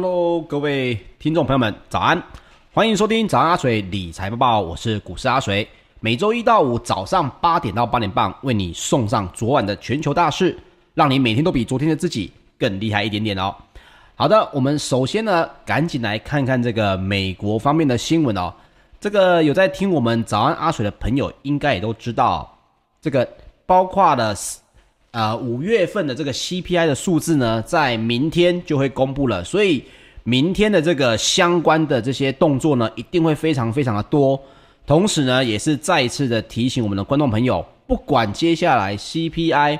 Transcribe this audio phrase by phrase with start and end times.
[0.00, 2.22] Hello，各位听众朋友们，早安！
[2.72, 5.68] 欢迎收听早安阿水理财播报，我是股市阿水。
[5.98, 10.56] 每周一到五早上八点到八点半，为你送上昨晚的全球大事，
[10.94, 13.52] 让你每天都比昨天的自己更厉害一点点哦。
[14.14, 18.54] 好的，我们首先呢，赶紧来看看这个美国方面的新闻哦。
[19.00, 22.56] 这个有在听我们早安阿水的朋友，应该也都知道，
[23.00, 23.28] 这个
[23.66, 24.32] 包括了。
[25.10, 29.82] 呃，五月份的这个 CPI 的数字呢，在明天就会公布了，所以
[30.22, 34.38] 明天的这个相关的这些动作呢，一定会非常非常的多。
[34.86, 39.78] 同时呢，也是再一次的提醒我们的观众朋友，不管接下来 CPI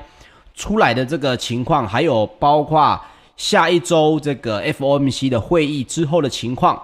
[0.54, 2.98] 出来的这个情况，还有包括
[3.36, 6.80] 下一周这个 FOMC 的会议之后的情况，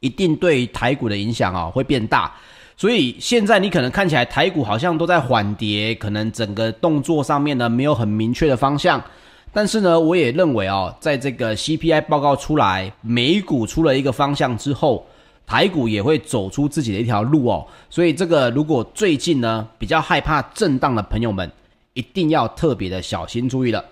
[0.00, 2.34] 一定对台股的影响啊、哦、会变大。
[2.78, 9.02] 所以现在你可能看起来台股好像都在缓跌，可能整个动作上面呢没有很明确的方向。
[9.52, 15.04] 但是呢，我也认为哦，在这个 CPI 报告出来，美股出了一个方向之后，
[15.44, 17.66] 台股也会走出自己的一条路哦。
[17.90, 21.50] 所以这个如果最近呢比较害怕震荡的朋友们，
[21.94, 23.84] 一定要特别的小心注意了。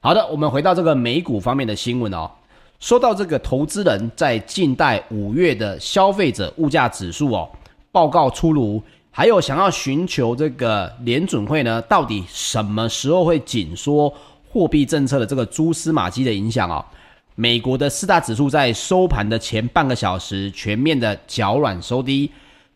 [0.00, 2.28] 好的，我们回到这个美股方面的新闻哦，
[2.80, 7.48] 说到这个投资人在近代五月的消费者物价指数哦。
[7.94, 8.82] 报告出炉，
[9.12, 14.12] 还有想要寻求这个联准会呢，到底什么时候会紧缩
[14.50, 16.84] 货币政策的这个蛛丝马迹的影响、哦？
[17.36, 22.28] 美国的四大指数在收盘的前半个小时全面的脚软收低，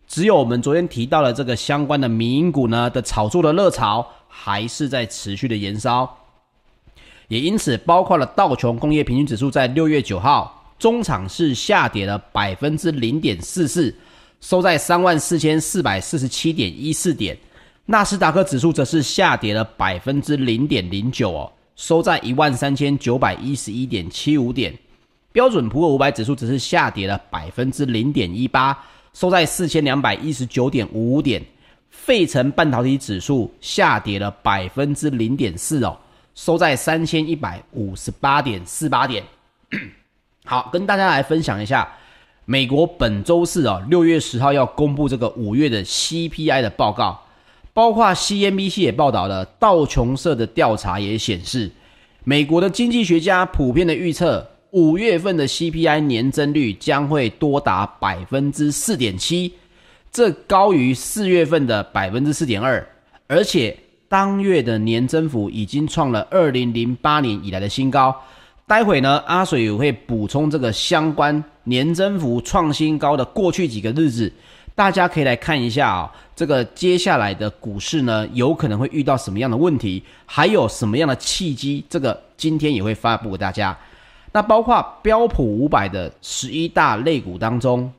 [0.07, 6.09] 只有我们昨天提到的这个相关的民营股呢的炒作的热潮还是在持续的延烧，
[7.27, 13.93] 也因此包括了道琼工业平均指数在六月九号中场是下跌了百分之零点四四。
[14.41, 17.37] 收在三万四千四百四十七点一四点，
[17.87, 24.73] 纳斯达克指数则是下跌了百分之零点零九哦，收在一万三千九百一十一点七五点，
[25.33, 28.79] 标准普尔五百指数则是下跌了百分之零点一八，
[29.13, 31.45] 收在四千两百一十九点五五点，
[31.91, 35.99] 费城半导体指数下跌了百分之零点四哦，
[36.35, 39.25] 收在三千一百五十八点四八点。
[40.45, 41.93] 好，跟大家来分享一下。
[42.51, 47.21] 美国本周四啊，六月十号要公布这个五月的 CPI 的报告，
[47.75, 51.71] 包括 CNBC 也报道了，道琼社的调查也显示，
[52.25, 59.53] 美国的经济学家普遍的预测，五月份的 CPI 年增率将会多达百分之四点七，
[60.11, 62.89] 这高于四月份的百分之四点二，
[63.27, 63.77] 而且
[64.09, 68.19] 当月的年增幅已经创了二零零八年以来的新高。
[68.67, 74.33] 待会呢，阿水也会补充这个相关年增幅创新高的过去几个日子，
[74.75, 83.77] 大家可以来看一下啊、这个接下来的股市呢，有可能会遇到什么样的问题，还有什么样的契机，这个今天也会发布给大家。
[84.33, 87.93] 那包括标普五百的十一大类股当中，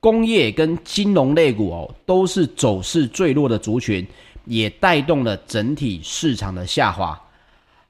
[0.00, 4.06] 工业跟金融类股哦，都是走势最弱的族群，
[4.46, 7.20] 也带动了整体市场的下滑。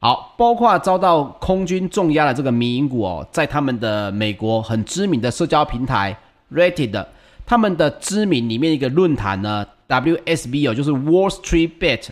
[0.04, 6.18] 好，包括遭到空军重压的这个民营股哦，在他们的美国很知名的社交平台
[6.52, 7.06] Reddit，
[7.46, 12.08] 他们的知名里面一个论坛呢，WSB 哦，就是 Wall Street Bet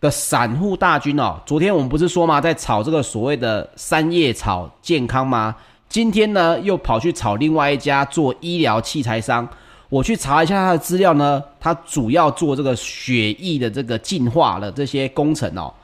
[0.00, 1.40] 的散户大军哦。
[1.44, 5.56] 昨天我们不是说嘛，在炒这个所谓的三叶草健康吗？
[5.88, 9.48] 今天呢，又跑去炒另外一家做医疗器材商。
[9.88, 15.74] 我去查一下他的资料呢，他主要做这个血液的这个净化的这些工程哦。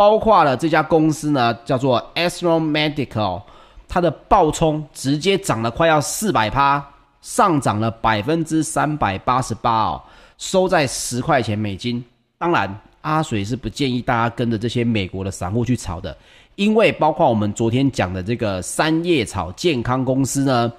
[0.00, 3.42] 包括了这家公司呢，叫做 Astro Medical，
[3.86, 6.82] 它的暴冲直接涨了快要四百趴，
[7.20, 10.02] 上涨了百分之三百八十八哦，
[10.38, 12.02] 收在十块钱美金。
[12.38, 16.16] 当然，阿水是不建议大家跟着这些美国的散户去炒的，
[16.54, 20.72] 因为包括我们昨天讲的这个三叶草健康公司呢，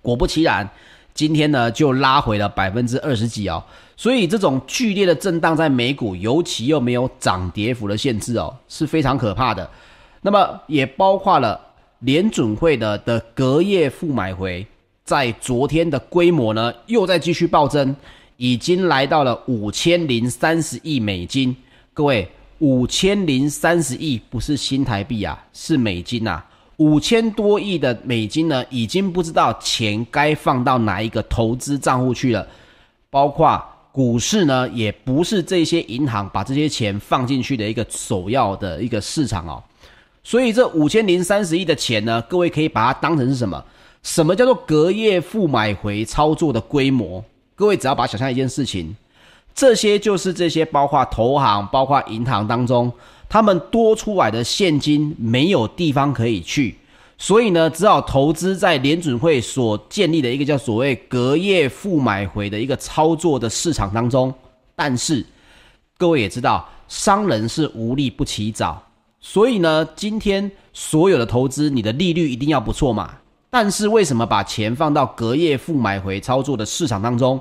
[0.00, 0.66] 果不其然，
[1.18, 3.60] 今天呢就拉回了百分之二十几哦。
[3.96, 9.68] 所以这种剧烈的震荡在美股，尤其又没有涨跌幅的限制哦，是非常可怕的。
[10.22, 11.60] 那么也包括了
[11.98, 14.64] 联准会的的隔夜负买回，
[15.02, 17.96] 在昨天的规模呢又在继续暴增，
[18.36, 21.56] 已经来到了五千零三十亿美金。
[21.92, 26.40] 各位，五千零三十亿不是新台币啊，是美金呐。
[26.78, 32.44] 五千多亿的美金呢，已经不知道钱该放到哪一个投资账户去了，
[33.08, 33.62] 包括。
[33.90, 39.60] 股市呢，也不是这些银行把这些钱放进去的一个首要的一个市场哦，
[40.22, 43.64] 所以这五千零三十亿的钱呢，各位可以把它当成是什么？
[44.04, 47.24] 什么叫做隔夜负买回操作的规模？
[47.56, 48.94] 各位只要把想象一件事情，
[49.52, 52.92] 这些就是这些包括投行、包括银行当中，
[53.28, 56.78] 他们多出来的现金没有地方可以去，
[57.18, 64.32] 所以呢，只好投资在联准会所建立的一个叫所谓隔夜负买回的一个操作的市场当中。
[64.74, 65.26] 但是
[65.98, 68.82] 各位也知道，商人是无利不起早，
[69.20, 73.14] 所以呢，今天所有的投资，你的利率一定要不错嘛。
[73.50, 77.40] 但是为什么把钱放到隔夜负买回操作的市场当中，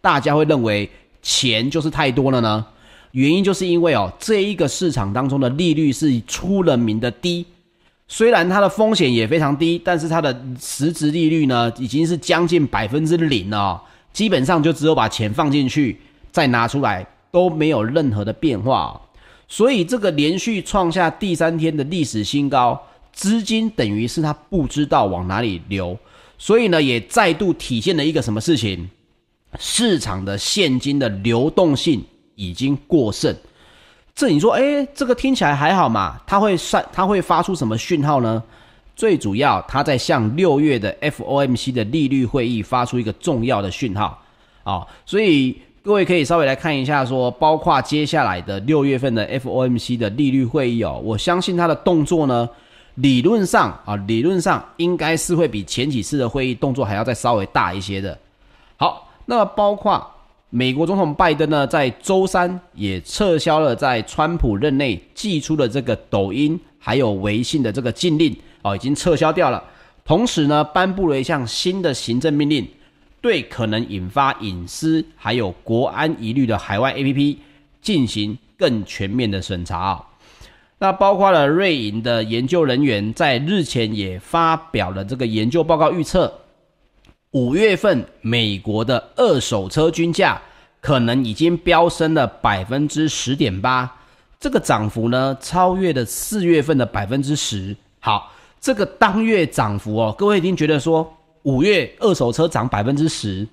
[0.00, 0.88] 大家会认为
[1.20, 2.64] 钱就是太多了呢？
[3.12, 7.46] 原因就是因为哦，这一个市场当中的利率是出了名的低。
[8.08, 13.82] 虽然它的风险也非常低，但是它的实质利率呢，已经是将近百分之零了。
[14.12, 15.98] 基本上就只有把钱放进去，
[16.30, 19.00] 再拿出来都没有任何的变化。
[19.48, 22.80] 所以这个连续创下第三天的历史新高，
[23.12, 25.98] 资金等于是它不知道往哪里流，
[26.38, 28.88] 所以呢，也再度体现了一个什么事情？
[29.58, 32.04] 市场的现金的流动性
[32.36, 33.34] 已经过剩。
[34.14, 36.18] 这你说，哎，这个听起来还好嘛？
[36.26, 38.42] 它会算，它会发出什么讯号呢？
[38.94, 44.22] 最主要，它在向六月的 FOMC 的利率会议发出一个重要的讯号
[44.64, 52.48] 啊、所以各位可以稍微来看一下说，说包括接下来的六月份的 FOMC 的利率会议哦，我相信它的动作呢，
[52.94, 58.18] 理论上啊，理论上应该是会比前几次的会议动作还要再稍微大一些的。
[58.78, 60.10] 好，那么包括。
[60.56, 69.62] 美国总统拜登呢，在周三也撤销了在川普任内寄出的这个抖音还有微信的这个禁令哦，已经撤销掉了。
[70.02, 72.66] 同时呢，颁布了一项新的行政命令，
[73.20, 77.36] 对可能引发隐私还有国安疑虑的海外 APP
[77.82, 80.02] 进行更全面的审查哦。
[80.78, 86.32] 那包括了瑞银的研究人员在日前也发表了这个研究报告，预测。
[87.32, 90.40] 五月份美国的二手车均价
[90.80, 93.90] 可能已经飙升了百分之十点八，
[94.38, 97.76] 这个涨幅呢，超越了四月份的百分之十。
[97.98, 103.46] 好，这个当月涨幅哦，各位一定觉得说，五月二手车涨百分之十，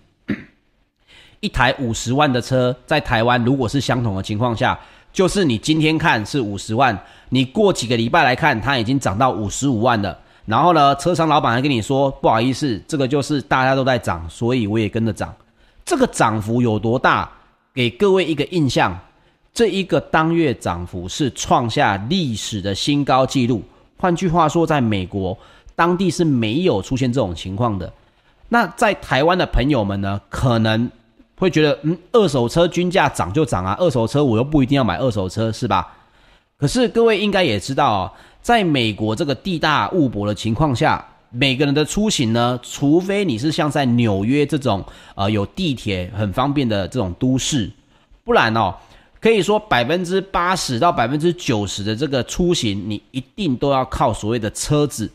[1.40, 4.80] 一台五十万的车在台湾如果是相同的情况下，
[5.12, 6.98] 就是你今天看是五十万，
[7.30, 10.20] 你过几个礼拜来看，它已经涨到五十五万了。
[10.46, 15.34] 然后呢，车商老板还跟你说，不好意思，这个就是大家都在涨，所以我也跟着涨。
[15.86, 17.30] 这个涨幅有多大？
[17.74, 18.98] 给各位一个印象，
[19.54, 23.64] 这一个当月涨幅是创下历史的新高纪录。
[23.98, 25.38] 换句话说，在美国
[25.76, 27.92] 当地是没有出现这种情况的。
[28.50, 30.92] 那在台湾的朋友们呢，可能
[31.38, 35.92] 会觉得，嗯，二手车均价涨就涨啊，二手车我又不一定要买二手车，是吧？
[36.58, 38.12] 可是各位应该也知道哦。
[38.44, 44.84] 在美国这个地大物博的情况下，每个人的出行呢，除非你是像在纽约这种
[45.16, 47.72] 呃有地铁很方便的这种都市，
[48.26, 48.76] 不然哦，
[49.22, 55.10] 可以说百分之八十到百分之九十的这个出行，你一定都要靠所谓的车子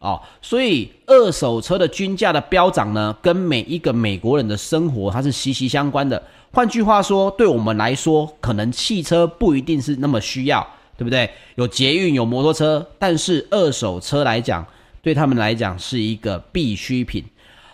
[0.00, 0.20] 哦。
[0.42, 6.20] 所以二手车的均价的飙涨呢，跟每一个美国人的生活它是息息相关的。
[6.50, 10.66] 换句话说，对我们来说，可能汽车不一定是那么需要。
[10.96, 11.28] 对不对？
[11.56, 14.64] 有捷运，有摩托车，但是二手车来讲，
[15.02, 17.24] 对他们来讲是一个必需品，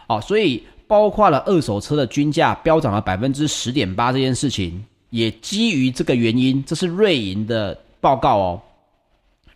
[0.08, 8.62] 哦，所以包括了二手车的均价飙涨了百分之十点八这件事情，也基于这个原因，这是瑞银的报告哦。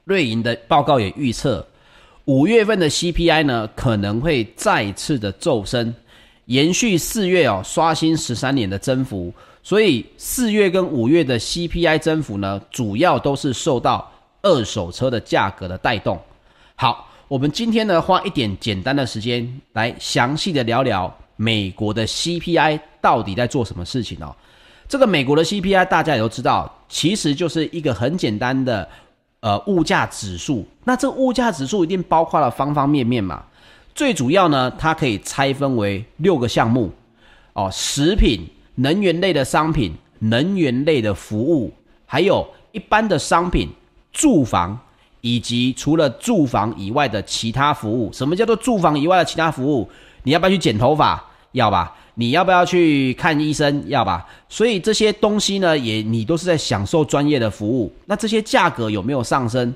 [0.05, 1.67] 瑞银的报告也预测，
[2.27, 5.95] 五月份的 CPI 呢可能会再次的骤升，
[6.45, 9.33] 延续四月哦刷新十三年的增幅。
[9.65, 16.21] 所以四月跟五月的 CPI 增幅呢，主要都是受到二手车的价格的带动。
[16.77, 24.37] 好，我们今天呢，花一点简单的时间来详细的聊聊美国的 CPI 到底在做什么事情哦。
[24.87, 28.87] 这个美国的 CPI 大家也都知道，其实就是一个很简单的
[29.41, 30.69] 呃物价指数。
[30.85, 33.43] 那这物价指数一定包括了方方面面嘛。
[33.95, 36.93] 最主要呢，它可以拆分为六个项目
[37.55, 38.47] 哦，食品。
[38.77, 41.73] 能源类的商品、能源类的服务，
[42.07, 43.69] 还有一般的商品、
[44.13, 44.79] 住房，
[45.21, 48.13] 以及除了住房以外的其他服务。
[48.13, 49.89] 什么叫做住房以外的其他服务？
[50.23, 51.25] 你要不要去剪头发？
[51.53, 51.97] 要吧。
[52.17, 53.85] 你要不要去看医生？
[53.89, 54.25] 要吧。
[54.49, 57.93] 所以这些东西呢，也你都是在享受专业的服务。
[58.07, 59.75] 那这些价格有没有上升？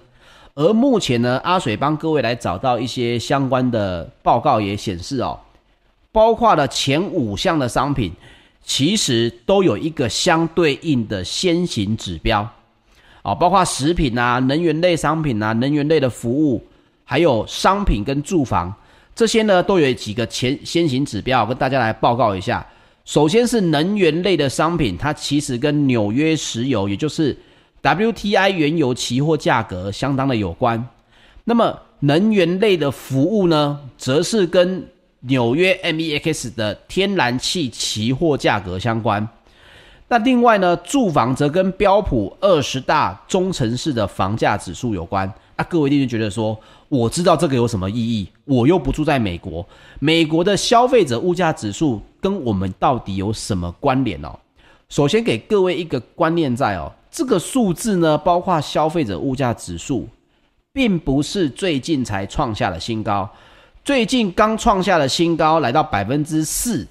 [0.55, 5.38] 而目前呢，阿水帮各位来找到一些相关的报告，也显示哦，
[6.12, 8.12] 包括了前五项的商品。
[8.69, 12.47] 其实都有一个相对应的先行指标，
[13.23, 16.63] 啊，包括食品啊、能源类商品啊、能源类的服务，
[17.03, 18.71] 还有商品跟住房
[19.15, 22.65] 这些呢，都有几个前先行指标，跟大家来报告一下。
[23.07, 27.35] 首先是能源类的商品，它其实跟纽约石油，也就是
[27.81, 30.87] WTI 原油期货价格相当的有关。
[31.45, 34.87] 那么能源类的服务呢，则是跟
[35.21, 39.29] 纽约 MEX 的天然气期货价格相关。
[40.09, 45.31] 那另外呢，住房则跟标普二十大中城市的房价指数有关。
[45.57, 46.59] 那各位一定就觉得说，
[46.89, 48.27] 我知道这个有什么意义？
[48.45, 49.67] 我又不住在美国，
[49.99, 54.39] 美国的消费者物价指数跟我们到底有什么关联哦？
[54.89, 60.09] 首先给各位一个观念在哦，这个数字呢，包括消费者物价指数，
[60.73, 63.29] 并不是最近才创下了新高，
[63.88, 66.87] 最近刚创下的新高来到百分之四，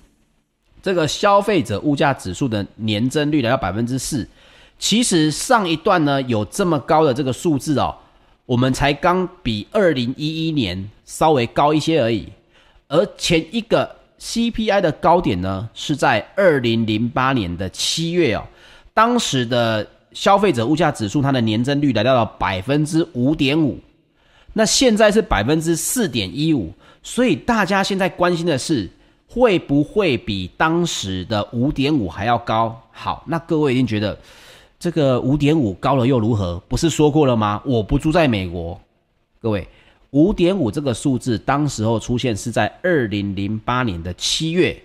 [0.81, 4.27] 这个消费者物价指数的年增率来到百分之四，
[4.79, 7.95] 其实上一段呢有这么高的这个数字哦，
[8.47, 12.27] 我们才刚比二零一一年稍微高一些而已，
[12.87, 13.95] 而前一个。
[14.19, 18.43] CPI 的高点呢，是在二零零八年的七月哦，
[18.91, 23.77] 当时的消费者物价指数，它的年增率来到了百分之五点五，
[24.57, 26.73] 那现在是百分之四点一五，
[27.03, 28.89] 所以大家现在关心的是
[29.27, 32.75] 会不会比当时的五点五还要高？
[32.91, 34.17] 好，那各位一定觉得
[34.79, 36.59] 这个五点五高了又如何？
[36.67, 37.61] 不是说过了吗？
[37.63, 38.81] 我不住在美国，
[39.39, 39.67] 各位。
[40.09, 44.75] 五点五这个数字，当时候出现是在二零零八年的七月。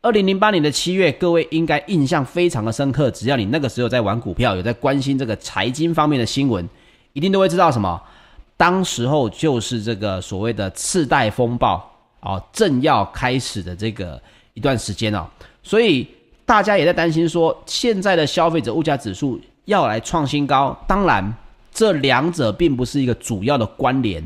[0.00, 3.08] 二零零八年的七月，各位应该印象非常的深刻。
[3.12, 6.68] 只要你那个时候在玩股票，有在关心这个财经方面的新闻，
[7.12, 8.02] 一定都会知道什么。
[8.56, 11.84] 当时候就是这个所谓的次贷风暴
[12.20, 14.20] 啊，正要开始的这个
[14.54, 15.26] 一段时间哦。
[15.62, 16.06] 所以
[16.46, 20.76] 大家也在担心说，现在的消费者物价指数要来创新高。
[20.86, 21.34] 当然，
[21.72, 24.22] 这两者并不是一个主要的关联。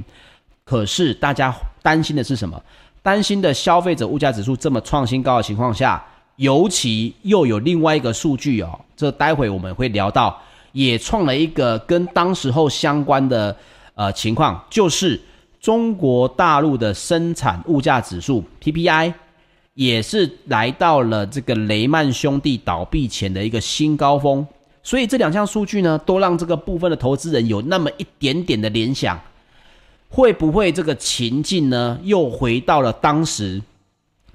[0.65, 2.61] 可是大家担心的是什么？
[3.03, 6.05] 担心的消费者物价指数这么创新高的情况下，
[6.37, 10.39] 尤其又有另外一个数据哦，这待会我们会聊到，
[10.73, 13.57] 也创了一个跟当时候相关的
[13.99, 15.21] 呃情况，就是
[15.61, 19.13] 中国大陆的生产物价指数 PPI
[19.75, 24.47] 也是来到了这个雷曼兄弟倒闭前的一个新高峰，
[24.85, 29.21] 所以这两项数据呢，都让这个部分的投资人有那么一点点的联想。
[30.09, 33.61] 会不会这个情境呢，又回到了当时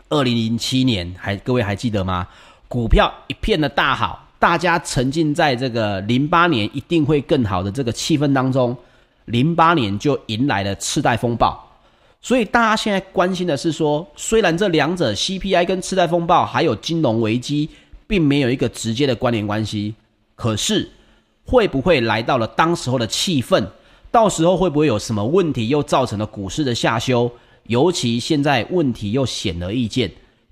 [0.10, 1.15] 二零零七年？
[1.17, 2.28] 还各位还记得吗？
[2.67, 8.76] 股票一片的大好，大家沉浸在这个零八年一定会更好的这个气氛当中，
[9.25, 11.62] 零八年就迎来了次贷风暴。
[12.21, 17.69] 所以大家现在关心的是说，虽然这两者 CPI 跟次贷风暴还有金融危机
[18.07, 19.93] 并没有一个直接的关联关系，
[20.36, 20.89] 可是
[21.45, 23.67] 会不会来到了当时候的气氛？
[24.09, 27.29] 到时候会不会有什么问题，又造成了股市的下修？
[27.63, 30.12] 尤其现在问题又显而易见，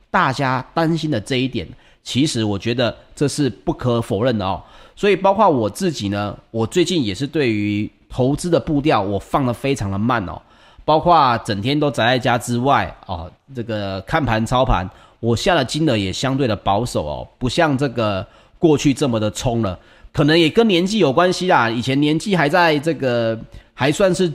[0.10, 1.68] 大家担心的这一点，
[2.04, 4.62] 其实我觉得这是不可否认的哦。
[4.96, 10.40] 所以包括我自己呢，我最近也是对于投资的步调，我放的非常的慢哦。
[10.84, 14.88] 包括整天都宅在家之外哦，这个看盘操盘，
[15.20, 18.26] 我下的金额也相对的保守哦，不像这个
[18.60, 19.78] 过去这么的冲了。
[20.12, 21.70] 可能也跟年纪有关系啦。
[21.70, 23.40] 以前年纪还在这个
[23.74, 24.32] 还算是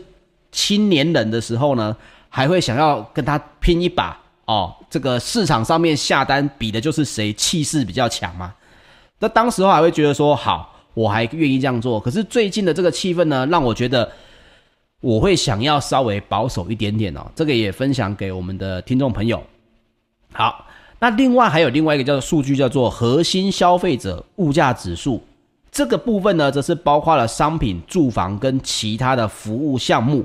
[0.51, 1.95] 青年人的时候呢，
[2.31, 4.73] 还会想要跟他拼一把哦。
[4.89, 8.55] 这个市场上面下单比的就是谁气势比较强嘛。
[9.19, 12.01] 那当时候还会觉得说好，我还愿意这样做。
[12.01, 14.11] 可是最近的这个气氛呢，让我觉得
[15.03, 17.21] 我会想要稍微保守一点点哦。
[17.35, 19.43] 这个也分享给我们的听众朋友。
[20.33, 20.67] 好，
[20.99, 25.23] 那另外还有另外一个叫做数据，叫做核心消费者物价指数。
[25.71, 30.25] 这个部分呢，则是包括了商品、住房跟其他的服务项目。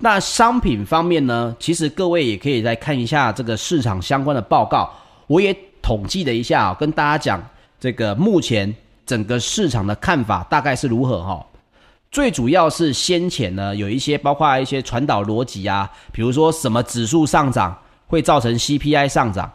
[0.00, 4.90] 那商品方面呢，其实各位也可以来看一下这个市场相关的报告。
[5.28, 7.40] 我也统计了一下，跟大家讲
[7.78, 11.46] 这个目前整个市场的看法大概是如何哈。
[12.10, 19.50] 最主要是先前呢，有一些包括一些传导逻辑啊，比如说什么指数上涨会造成 CPI 上涨，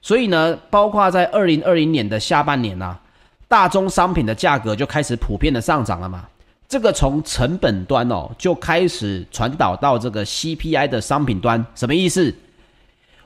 [0.00, 3.00] 所以呢，包括在二零二零年的下半年呢、啊。
[3.46, 6.26] 大宗商品的价格就开始普遍的上涨了嘛？
[6.68, 12.34] 这个从成本端哦就开始传导到这个 CPI 的商品端，什么意思？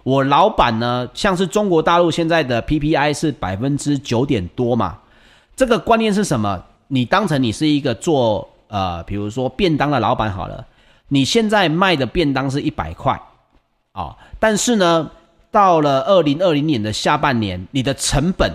[0.05, 4.97] 我老板呢，像是中国大陆现在的 PPI 是百分之九点多嘛？
[5.57, 6.65] 这个观念是什么？
[6.89, 10.67] 你当成你是一个做呃，比如说便当的老板好了，
[11.09, 13.21] 你现在卖的便当是一百块
[13.93, 15.11] 哦，但是呢，
[15.51, 18.51] 到了二零二零年的下半年，你的成本。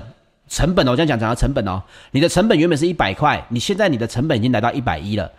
[0.50, 5.30] 成本哦，我这样讲讲到成本哦，你的成本原本是一百块，你现在你的成本已经来到一百一了，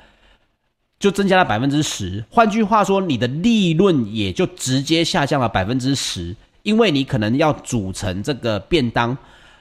[0.99, 2.23] 就增加了百分之十。
[2.31, 9.17] 换句话说，你的利润也就直接下降了百分之十，因为你可能要组成这个便当，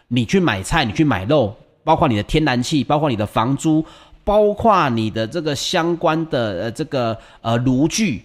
[0.10, 1.56] 你去买菜，你去买肉，
[1.88, 3.84] 包括你的天然气，包括你的房租，
[4.26, 8.22] 包括你的这个相关的呃这个呃炉具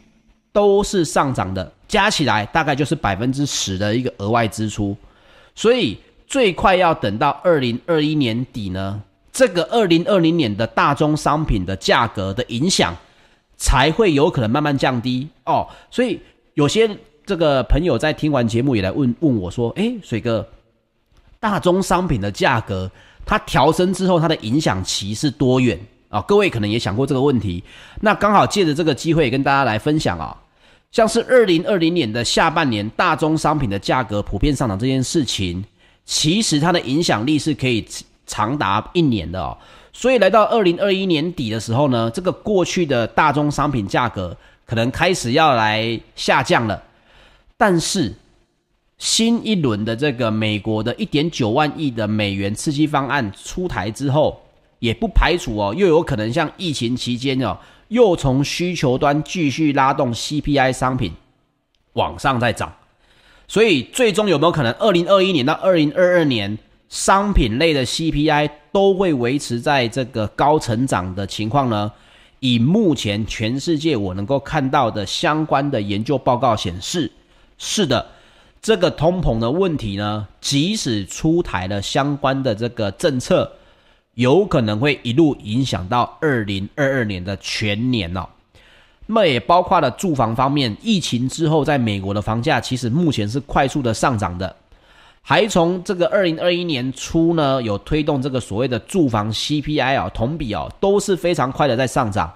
[0.53, 4.97] 都是上涨的，加起来大概就是百分之十的一个额外支出，
[5.55, 5.97] 所以
[6.27, 12.97] 最快要等到二零二一年底呢，这个二零二零年的大宗商品的价格的影响
[13.57, 15.69] 才会有可能慢慢降低哦。
[15.89, 16.19] 所以
[16.55, 16.91] 有些
[17.25, 20.45] 这个朋友在听完节目也来问问我说：“诶，水哥，
[21.39, 22.91] 大宗商品的价格
[23.25, 25.79] 它调升之后，它的影响期是多远？”
[26.13, 27.65] 啊、各位可能也想过这个问题，
[28.03, 30.37] 那刚好借着这个机会跟大家来分享啊、
[30.91, 35.65] 像是二零二零年的下半年，大宗商品的价格普遍上涨这件事情，
[36.05, 37.83] 其实它的影响力是可以
[38.27, 39.57] 长达一年的哦。
[39.95, 46.83] 所以来到二零二一年底的时候呢，这个过去的大宗商品价格可能开始要来下降了，
[47.57, 48.13] 但是
[49.03, 54.41] 新一轮的这个美国的一点九万亿的美元刺激方案出台之后。
[54.79, 61.13] 也不排除哦，又有可能像疫情期间哦，又从需求端继续拉动 CPI 商品
[61.93, 62.75] 往上再涨，
[63.47, 71.93] 所以最终有没有可能，二零二一年到二零二二年商品类的 CPI 都会维持在这个高成长的情况呢？
[72.41, 77.09] 以目前全世界我能够看到的相关的研究报告显示，
[77.57, 78.05] 是的，
[78.63, 83.53] 这个通膨的问题呢，即使出台了相关的这个政策。
[84.15, 88.29] 有可能会一路影响到二零二二年的全年哦，
[89.07, 94.55] 那么也包括了住房方面，疫情之后，在美国的房价其实目前是快速的上涨的，
[95.23, 102.31] 还从这个二零二一年初呢，有推动这个所谓的住房 CPI 啊，同比哦都是非常快的在上涨，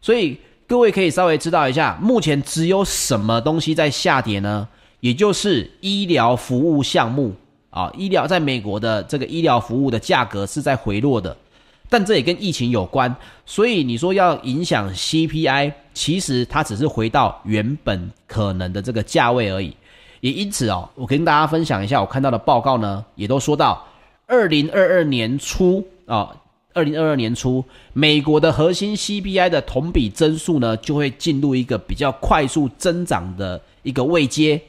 [0.00, 4.66] 所以各位可以稍微知道一下，目前只有什么东西在下跌呢？
[5.02, 7.34] 也就是医疗服务项目。
[7.68, 11.34] 啊，医疗在美国的这个医疗服务的价格是在回落的，
[11.88, 19.74] 但这也跟疫情有关，所以你说要影响 CPI，其实它只是回到原本可能的这个价位而已。
[20.20, 23.82] 也因此哦，我跟大家分享一下我看到的报告呢，也都说到
[24.26, 26.36] 二零二二年初啊，
[26.74, 34.60] 二零二二年初美国的核心 CPI 的同比增速呢，就会进入一个比较快速增长的一个位阶，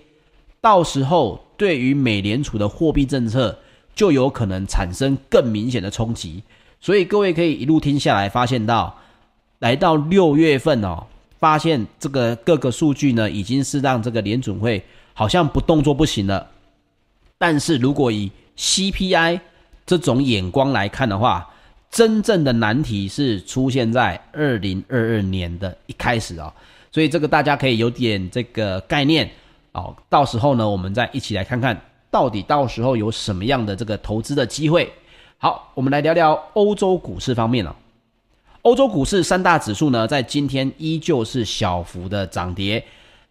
[0.64, 1.44] 到时候。
[1.56, 3.58] 对于美联储的货币政策，
[3.96, 6.44] 就有可能产生更明显的冲击。
[6.82, 9.00] 所以各位可以一路听下来，发现到
[9.60, 11.06] 来到六月份哦，
[11.40, 16.46] 发现这个各个数据呢，已经是让这个联准会好像不动作不行了。
[17.38, 19.40] 但是如果以 CPI
[19.86, 21.50] 这种眼光来看的话，
[21.92, 26.52] 真正的难题是出现在二零二二年的一开始啊。
[26.92, 29.32] 所以这个大家可以有点这个概念。
[29.74, 31.80] 哦，到时候呢，我们再一起来看看
[32.12, 34.92] 到底到时候有什么样的这个投资的机会。
[35.40, 37.76] 好，我们来聊聊欧洲股市方面了。
[38.62, 42.86] 欧洲股市三大指数呢，在今天依旧是小幅的涨跌，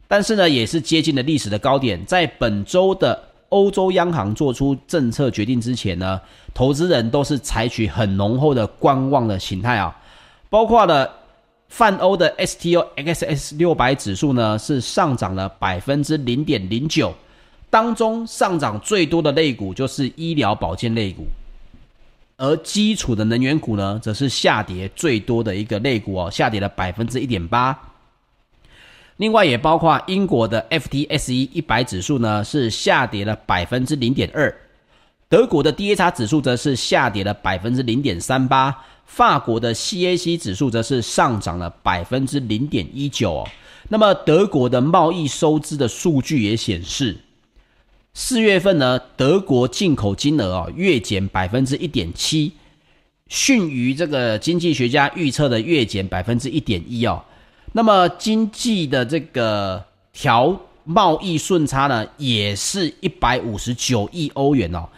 [0.09, 2.05] 但是呢，也是接近了历史的高点。
[2.05, 6.21] 在本周的欧洲央行做出政策决定之前呢，
[6.53, 9.97] 投资人都是采取很浓厚的观望的形态啊，
[10.51, 11.22] 包括了。
[11.73, 17.15] 泛欧的 STOXX 六百指数呢，是上涨了百分之零点零九，
[17.71, 21.25] 当中上涨最多的类股就是医疗保健类股，
[22.37, 27.77] 而基础的能源股呢，则是下跌最多的一个类股哦，下跌了百分之一点八。
[29.17, 34.55] 另外也包括英国的 FTSE 一百指数呢，是下跌了百分之零点二，
[35.27, 38.85] 德国的 DAX 指数则是下跌了百分之零点三八。
[39.15, 43.49] 法国的 CAC 指数则是上涨了百分之零点一九哦。
[43.91, 47.19] 那么德国的贸易收支的数据也显示，
[48.15, 52.53] 四月份呢，德国进口金额啊月减百分之一点七，
[53.29, 57.23] 逊于这个经济学家预测的月减百分之一点一哦。
[57.73, 64.89] 那么经济的这个调贸易顺差呢，也是一百五十九亿欧元哦。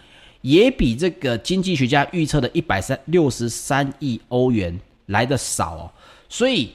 [0.44, 5.90] 也比这个经济学家预测的一百三六十三亿欧元来的少哦，
[6.28, 6.70] 所以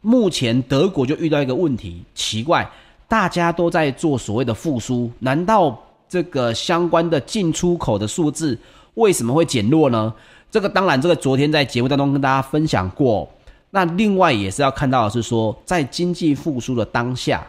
[0.00, 2.68] 目前德国就遇到一个问题，奇怪，
[3.06, 8.58] 大家都在做所谓的复苏，难道这个相关的进出口的数字
[8.94, 10.12] 为什么会减弱呢？
[10.50, 13.30] 这个当然，这个昨天在节目当中跟大家分享过。
[13.70, 17.46] 那另外也是要看到的是说，在经济复苏的当下，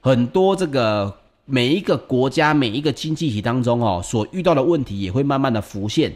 [0.00, 1.14] 很多这个。
[1.48, 6.12] 每一个国家、每一个经济体当中哦，所遇到的问题也会慢慢的浮现。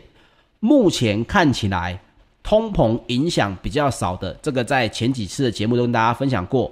[0.58, 1.98] 目前看起来，
[2.42, 6.70] 通膨影响比较少的，这个在前几次的节目都跟大家分享过，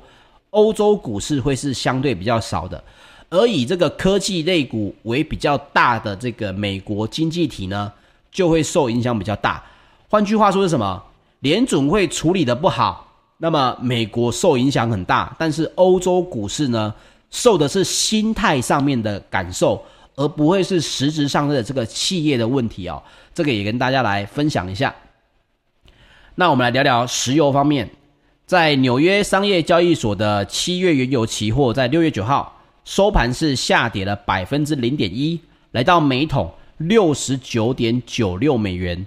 [0.50, 2.82] 欧洲股市会是相对比较少的。
[3.30, 7.92] 而以这个科技类股为比较大的这个美国经济体呢，
[8.32, 9.62] 就会受影响比较大。
[10.08, 11.00] 换句话说是什么？
[11.40, 16.92] 联准会处理得不好，那么美国受影响很大，但是欧洲股市呢，
[17.30, 19.84] 受的是心态上面的感受，
[20.16, 23.02] 而不会是实质上的这个企业的问题哦。
[23.34, 24.94] 这个也跟大家来分享一下。
[26.34, 27.90] 那我们来聊聊石油方面，
[28.46, 35.40] 在纽约商业交易所的七月原油期货在六月九号收盘是下跌了百分之零点一，
[35.72, 39.06] 来到每桶六十九点九六美元。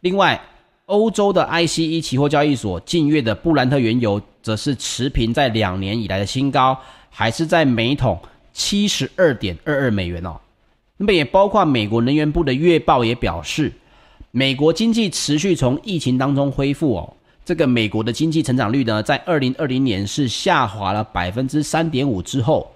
[0.00, 0.40] 另外，
[0.86, 6.76] 欧洲的 ICE 期货交易所近月的布兰特原油则是持平在两年以来的新高，
[7.12, 8.18] 还是在每桶
[8.52, 10.40] 七十二点二二美元哦。
[10.96, 13.70] 那么也包括美国能源部的月报也表示，
[14.30, 17.16] 美国经济持续从疫情当中恢复哦。
[17.44, 22.70] 这个美国的经济成长率呢，在二零二零年是下滑了百分之三点五之后，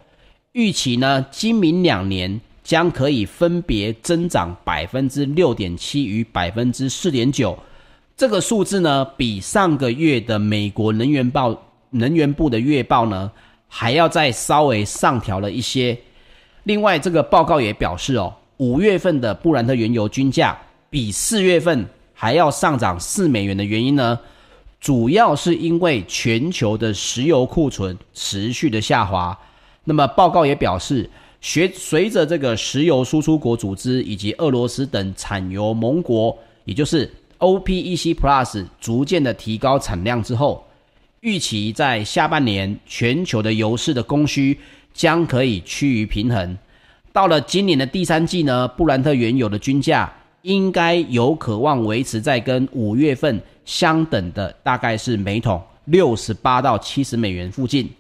[0.53, 7.57] 预期呢今明两年将可以分别增长百分之六点七与百分之四点九。
[8.17, 11.57] 这个数字呢，比上个月的美国能源报
[11.91, 13.31] 能源部的月报呢，
[13.69, 15.97] 还要再稍微上调了一些。
[16.65, 20.59] 另外，这个报告也表示哦，五月份的布兰特原油均价
[20.91, 24.19] 比四月份还要上涨四美元的原因呢，
[24.81, 29.39] 主要是因为全球的石油库存持续的下滑。
[29.85, 31.09] 那么，报告也表示，
[31.41, 40.66] 随随着这个石油输出国组织以及俄罗斯等产油盟国，也就是 OPEC Plus 逐渐的提高产量之后，
[41.27, 44.57] 预期在下半年全球的油市的供需
[44.95, 46.57] 将可以趋于平衡。
[47.13, 50.09] 到了今年的第三季呢，布兰特原油的均价
[50.43, 57.91] 应该有可望维持在跟五月份相等的，大概是每桶六十八到七十美元附近。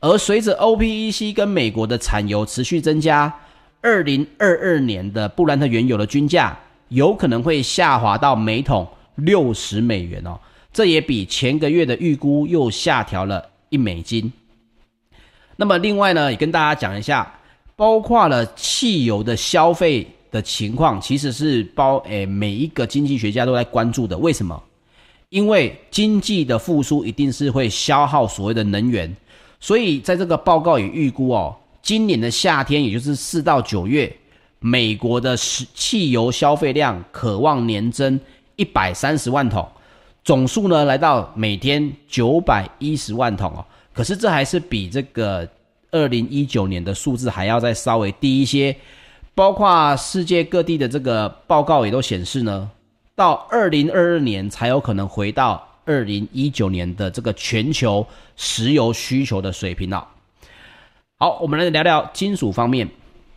[0.00, 3.32] 而随着 OPEC 跟美国的产油持续增加，
[3.82, 6.58] 二零二二年的布兰特原油的均价。
[6.88, 10.38] 有可能会下滑到每桶六十美元哦，
[10.74, 14.30] 这也比前个月的预估又下调了一美金。
[15.56, 17.32] 那么另外呢，也跟大家讲一下，
[17.76, 24.18] 包括了汽油的消费的情况，其实是包诶每一个经济学家都在关注的。
[24.18, 24.60] 为什么？
[25.28, 29.16] 因为经济的复苏一定是会消耗所谓的能源，
[29.60, 34.12] 所以在这个报告也预估哦，今年的夏天，也就是四到九月。
[34.58, 38.18] 美国的汽油消费量可望年增
[38.56, 39.68] 一百三十万桶，
[40.24, 43.64] 总数呢来到每天九百一十万桶哦。
[43.92, 45.48] 可是这还是比这个
[45.90, 48.74] 二零一九年的数字还要再稍微低一些。
[49.36, 52.70] 包括世界各地的这个报告也都显示呢，
[53.16, 58.06] 到二零二二年才有可能回到二零一九年的这个全球
[58.36, 60.06] 石油需求的水平了。
[61.18, 62.88] 好，我们来聊聊金属方面。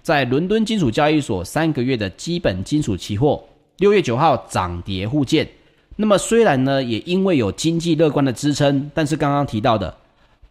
[0.03, 3.43] 在伦敦金属交易所三个月的基本金属期货，
[3.77, 5.49] 六月九号涨跌互见。
[5.97, 9.93] 那么虽然呢，也因为有经济乐观的支撑，但是刚刚提到的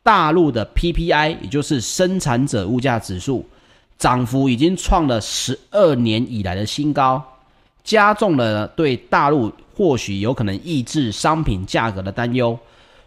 [0.03, 3.47] 大陆的 PPI，也就是生产者物价指数，
[3.97, 7.23] 涨幅已经创了十二年以来的新高，
[7.83, 12.59] 加重了对大陆或许有可能抑制商品价格的担忧。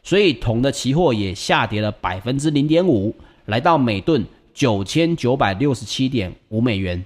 [0.01, 4.25] 所以铜的期货也下跌了百分之零点五，来到每吨。
[4.51, 7.05] 九千九百六十七点五美元。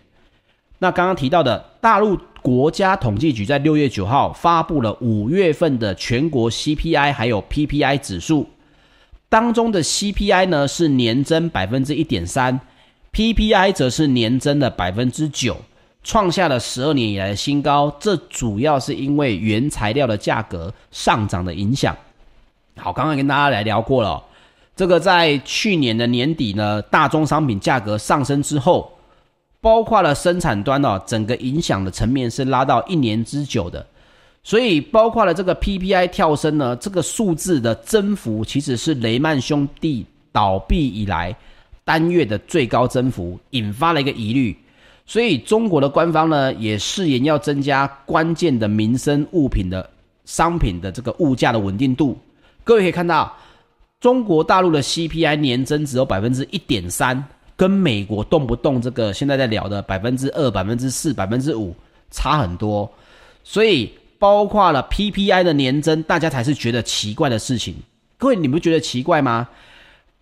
[0.80, 8.50] 那刚刚提到的大陆国家统计局在六月九号发布了五月份的全国 CPI 还有 PPI 指数，
[9.30, 12.60] 当中的 CPI 呢是年增百分之一点三
[13.14, 15.56] ，PPI 则是年增了百分之九，
[16.04, 17.96] 创下了十二年以来的新高。
[17.98, 21.96] 这主要是因为原材料的价格上涨的影响。
[22.76, 24.22] 好，刚刚跟大家来聊过了。
[24.76, 28.92] 这个在去年的年底呢，大宗商品价格上升之后，
[29.64, 33.88] 包括了生产端哦，整个影响的层面是拉到一年之久的，
[34.44, 41.34] 所以包括了这个 PPI 跳升呢，这个数字的增幅其实是雷曼兄弟倒闭以来
[41.86, 44.54] 单月的最高增幅，引发了一个疑虑，
[45.06, 49.90] 所以中国的官方呢也誓言要增加关键的民生物品的
[50.26, 52.18] 商品的这个物价的稳定度，
[52.66, 53.34] 各位可以看到。
[54.02, 57.24] 中国大陆的 CPI 年增只有百分之一点三，
[57.56, 61.76] 跟美国动不动这个现在在聊的百分之二、百分之四、百分之五
[62.12, 62.92] 差很多，
[63.44, 67.76] 所以包括了 PPI 的年增，大家才是觉得奇怪的事情。
[68.18, 69.50] 各位，你不觉得奇怪吗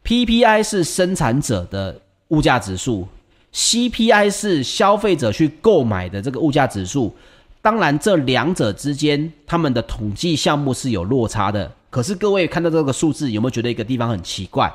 [0.04, 3.08] ？PPI 是生产者的物价指数
[3.54, 7.15] ，CPI 是消费者去购买的这个物价指数。
[7.62, 11.72] 当然，这两者之间他们的统计项目是有落差的。
[11.91, 14.74] 可是各位看到这个数字，有没有觉得一个地方很奇怪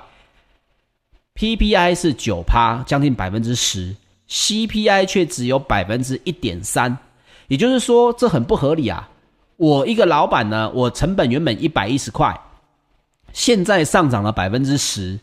[1.37, 3.95] ？PPI 是九趴，将近百分之十
[4.29, 6.97] ，CPI 却只有百分之一点三，
[7.49, 9.11] 也就是说这很不合理啊！
[9.57, 12.39] 我一个老板呢，我成本原本一百一十块，
[13.33, 15.19] 现在上涨了百分之十，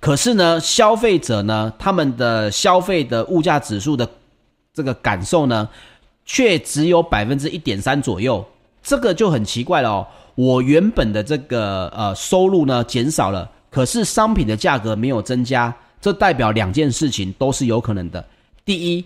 [0.00, 4.08] 可是呢，消费者呢，他们的消费的物价指数的
[4.72, 5.68] 这个感受呢，
[6.24, 8.44] 却只有百分之一点三左右，
[8.82, 10.06] 这个就很奇怪了哦。
[10.34, 18.24] 我原本的这个呃收入呢减少了，可是商品的价格没有增加，这代表两件事情都是有可能的。
[18.64, 19.04] 第一，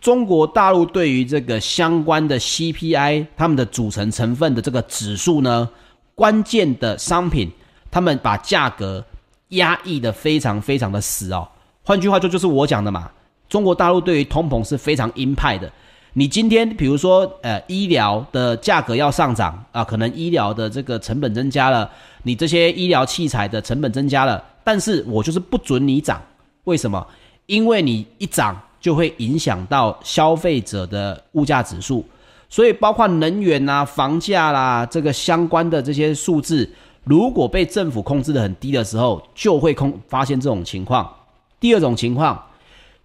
[0.00, 5.68] 中国大陆对于这个相关的 CPI，他们的组成成分的这个指数呢，
[6.14, 7.50] 关键的商品，
[7.90, 9.04] 他们把价格
[9.48, 11.48] 压抑得非常非常的死哦。
[11.82, 13.10] 换句话说，就是我讲的嘛，
[13.48, 15.70] 中国大陆对于通膨是非常鹰派的。
[16.16, 21.90] 你今天比如说，呃，医疗的价格要上涨啊，可能医疗的这个成本增加了，
[22.22, 26.22] 你这些医疗器材的成本增加了，但是我就是不准你涨，
[26.64, 27.04] 为什么？
[27.46, 32.04] 因为你一涨就会影响到消费者的物价指数，
[32.48, 36.70] 所以包括能源啊、房价啦，这个相关的这些数字，
[37.02, 41.12] 如果被政府控制得很低的时候，就会空发现这种情况。
[41.58, 42.40] 第二种情况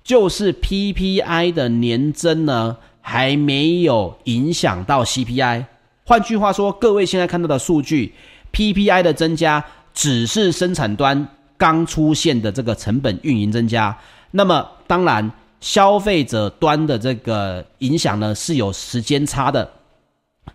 [0.03, 2.77] 就是 PPI 的年增呢。
[3.09, 5.65] 还没有影响到 CPI。
[6.05, 8.13] 换句话说，各位现在看到的数据
[8.53, 13.97] ，PPI 的增加只是生产端刚出现的这个成本运营增加。
[14.29, 19.67] 那么，当然消费者端的这个影响呢是有时间差的，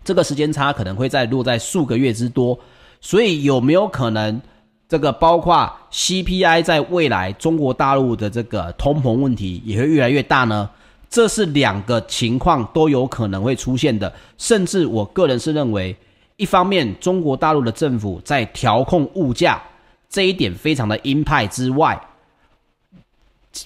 [0.05, 2.57] 这个时间差可能会在落在数个月之多。
[3.01, 4.41] 所以，有没有可能
[4.87, 10.69] 这个包括 CPI 在未来中国大陆的这个通膨问题也会越来越大呢？
[11.09, 15.95] 这是两个情况都有可能会出现的，甚至我个人是认为，
[16.35, 19.61] 一方面中国大陆的政府在调控物价
[20.09, 21.97] 这一点非常的鹰派之外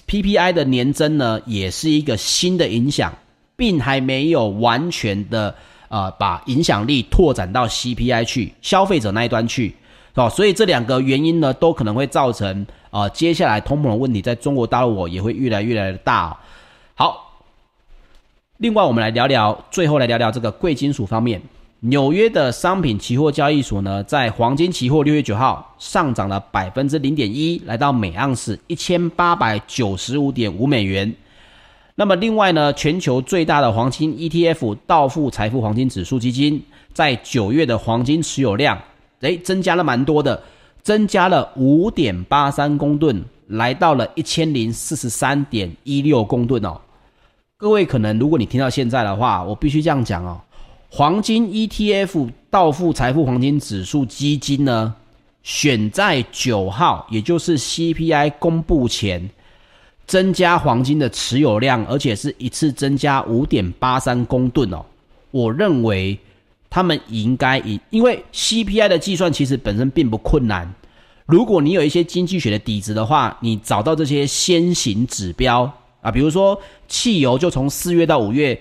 [0.06, 3.12] ，PPI 的年增呢也是一个新的影响，
[3.56, 5.52] 并还没有完全的
[5.88, 9.74] 呃把影响力拓展到 CPI 去消费者那一端去，
[10.14, 16.36] 哦，所以这两个原因呢都可能会造成呃接下来通膨的问题在中国大陆我也会越来越来的大哦。
[16.94, 17.29] 好。
[18.60, 21.40] 另外，我们来聊聊，最后来聊聊这个贵金属方面。
[21.78, 31.10] 纽约的商品期货交易所呢，在黄金期货六月九号上涨了百分之零点一，来到每盎司一千八百九十五点五美元。
[31.94, 38.78] 那么，另外呢，全球最大的黄金 ETF 道富财富黄金指数基金，在九月的黄金持有量，
[39.20, 40.38] 诶，增加了蛮多的，
[40.82, 46.78] 增加了五点八三公吨，来到了一千零四十三点一六公吨哦。
[47.60, 50.40] 各位可能，如果你听到现在的话，我必须这样讲哦。
[50.88, 54.94] 黄金 ETF 道富财富黄金指数基金呢，
[55.42, 59.28] 选在九号，也就是 CPI 公布前，
[60.06, 64.82] 增加黄金的持有量，而且是一次增加五点八三公吨哦。
[65.30, 66.18] 我认为
[66.70, 70.66] 他们应该以，因为 CPI 的计算其实本身并不困难。
[71.26, 75.70] 如果你有一些经济学的底子的话，你找到这些先行指标。
[76.00, 78.58] 啊，比如说汽油就从四月到五月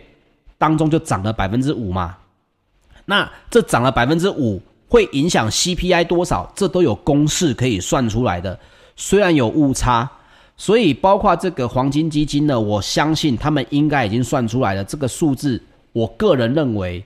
[0.57, 2.17] 当中就涨了百分之五嘛，
[3.05, 6.51] 那这涨了百分之五会影响 CPI 多少？
[6.55, 8.59] 这都有公式可以算出来的。
[8.95, 10.09] 虽然有误差，
[10.57, 14.83] 所以包括这个黄金基金呢，我相信他们应该已经算出来了。
[14.83, 15.61] 这个数字，
[15.93, 17.01] 我个人认为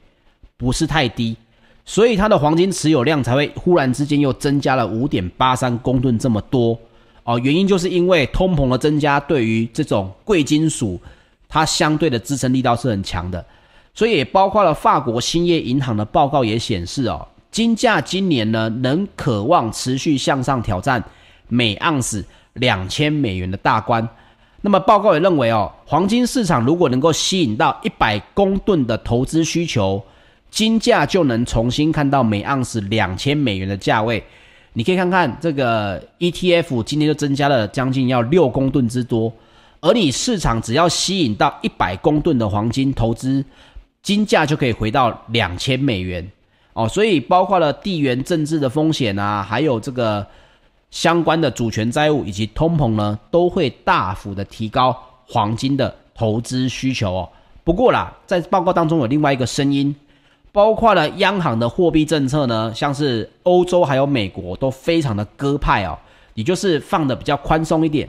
[0.58, 1.38] 不是太低，
[1.86, 6.76] 所以它的黄金持有量才会忽然之间又增加了五点八三公吨这么多。
[7.24, 11.00] 哦，原因就是因为通膨的增加，对于这种贵金属，
[11.48, 13.46] 它相对的支撑力道是很强的，
[13.94, 21.02] 所以也包括了法国兴业银行的报告也显示，哦，金价今年呢能渴望持续向上挑战
[21.48, 24.06] 每盎司两千美元的大关。
[24.60, 30.04] 那么报告也认为，哦，黄金市场如果能够吸引到一百公吨的投资需求，
[30.50, 34.24] 金价就能重新看到每盎司两千美元的价位。
[34.76, 39.32] 你可以看看这个 ETF 今天就增加了将近要六公吨之多，
[39.82, 43.46] 而你市场只要吸引到一百公吨的黄金投资，
[44.02, 46.28] 金价就可以回到两千美元
[46.74, 46.88] 哦。
[46.90, 50.26] 所以包括了地缘政治的风险啊，还有这个
[50.90, 57.30] 相关的主权债务以及通膨呢，都会大幅的提高黄金的投资需求哦。
[57.64, 59.96] 不过啦，在报告当中有另外一个声音。
[60.54, 65.98] 包括了央行的货币政策呢，像是欧洲还有美国都非常的鸽派哦，
[66.36, 68.08] 也就是放的比较宽松一点，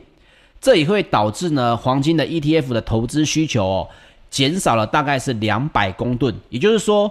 [0.61, 3.89] 这也会导致呢黄金的 ETF 的投资需求哦
[4.29, 7.11] 减少了大概是两百公吨，也就是说，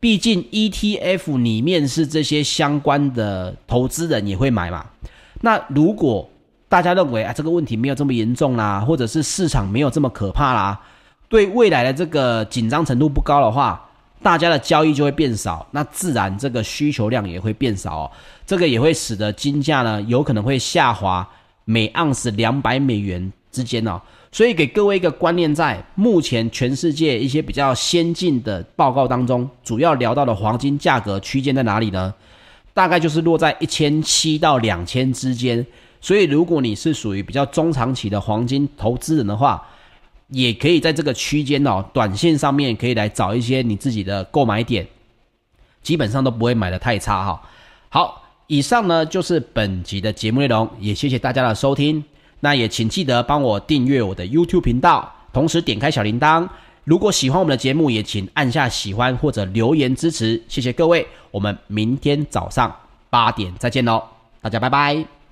[0.00, 4.84] 毕竟 ETF 里面是这些相关的投资人也会买嘛，
[5.42, 6.28] 那如果
[6.68, 10.80] 大家认为啊这个问题没有这么严重啦，或者是市场没有这么可怕啦，
[11.28, 13.80] 对未来的这个紧张程度不高的话。
[14.24, 18.10] 大家的交易就会变少，那自然这个需求量也会变少哦。
[18.46, 21.28] 这个也会使得金价呢有可能会下滑
[21.66, 24.00] 每盎司两百美元之间哦。
[24.32, 32.12] 所以给各位一个观念在，在目前全世界一些比较先进的报告当中，主要聊到的黄金价格区间在哪里呢？
[32.72, 35.64] 大概就是落在一千七到两千之间。
[36.00, 39.64] 所以如果你是属于比较中长期的黄金投资人的话，
[40.34, 44.84] 也可以在这个区间哦，短线上面可以来找一些你自己的购买点，
[45.80, 47.40] 基本上都不会买得太差哈。
[47.88, 52.02] 好，以上呢就是本集的节目内容，也谢谢大家的收听。
[52.40, 56.48] 那也请记得帮我订阅我的 YouTube 频道，同时点开小铃铛。
[56.82, 61.06] 如果喜欢我们的节目，也请按下喜欢或者留言支持，谢谢各位。
[61.30, 62.74] 我们明天早上
[63.08, 64.02] 八点再见喽，
[64.42, 65.23] 大家拜拜。